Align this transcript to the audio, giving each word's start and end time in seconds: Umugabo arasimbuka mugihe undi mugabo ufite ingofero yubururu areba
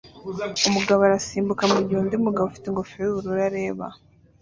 Umugabo 0.69 1.01
arasimbuka 1.09 1.63
mugihe 1.71 1.97
undi 1.99 2.15
mugabo 2.25 2.45
ufite 2.47 2.65
ingofero 2.67 3.03
yubururu 3.05 3.41
areba 3.49 3.87